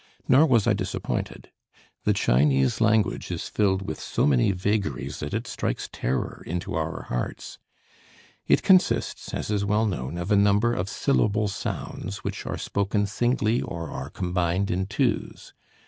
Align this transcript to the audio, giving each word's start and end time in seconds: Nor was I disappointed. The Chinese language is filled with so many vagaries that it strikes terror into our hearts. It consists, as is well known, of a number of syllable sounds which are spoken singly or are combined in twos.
Nor 0.27 0.47
was 0.47 0.65
I 0.65 0.73
disappointed. 0.73 1.51
The 2.05 2.13
Chinese 2.13 2.81
language 2.81 3.29
is 3.29 3.47
filled 3.47 3.83
with 3.87 3.99
so 3.99 4.25
many 4.25 4.51
vagaries 4.51 5.19
that 5.19 5.31
it 5.35 5.45
strikes 5.45 5.89
terror 5.91 6.41
into 6.47 6.73
our 6.73 7.03
hearts. 7.03 7.59
It 8.47 8.63
consists, 8.63 9.31
as 9.31 9.51
is 9.51 9.63
well 9.63 9.85
known, 9.85 10.17
of 10.17 10.31
a 10.31 10.35
number 10.35 10.73
of 10.73 10.89
syllable 10.89 11.49
sounds 11.49 12.23
which 12.23 12.47
are 12.47 12.57
spoken 12.57 13.05
singly 13.05 13.61
or 13.61 13.91
are 13.91 14.09
combined 14.09 14.71
in 14.71 14.87
twos. 14.87 15.53